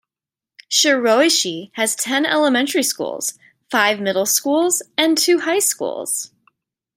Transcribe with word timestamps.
Shiroishi 0.67 1.69
has 1.75 1.93
ten 1.95 2.25
elementary 2.25 2.81
schools, 2.81 3.37
five 3.69 3.99
middle 3.99 4.25
schools 4.25 4.81
and 4.97 5.15
two 5.15 5.41
high 5.41 5.59
schools. 5.59 6.31